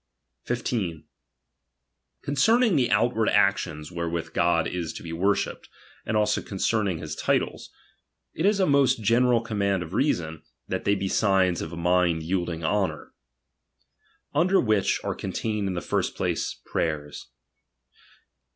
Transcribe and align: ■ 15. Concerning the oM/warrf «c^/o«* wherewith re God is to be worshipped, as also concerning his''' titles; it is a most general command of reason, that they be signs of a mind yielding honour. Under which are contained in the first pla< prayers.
■ 0.45 0.47
15. 0.47 1.03
Concerning 2.23 2.75
the 2.75 2.89
oM/warrf 2.89 3.29
«c^/o«* 3.29 3.91
wherewith 3.93 4.25
re 4.29 4.33
God 4.33 4.65
is 4.67 4.93
to 4.93 5.03
be 5.03 5.13
worshipped, 5.13 5.69
as 6.07 6.15
also 6.15 6.41
concerning 6.41 6.97
his''' 6.97 7.15
titles; 7.15 7.69
it 8.33 8.43
is 8.43 8.59
a 8.59 8.65
most 8.65 9.03
general 9.03 9.41
command 9.41 9.83
of 9.83 9.93
reason, 9.93 10.41
that 10.67 10.85
they 10.85 10.95
be 10.95 11.07
signs 11.07 11.61
of 11.61 11.71
a 11.71 11.77
mind 11.77 12.23
yielding 12.23 12.63
honour. 12.65 13.13
Under 14.33 14.59
which 14.59 14.99
are 15.03 15.13
contained 15.13 15.67
in 15.67 15.75
the 15.75 15.81
first 15.81 16.15
pla< 16.15 16.33
prayers. 16.65 17.27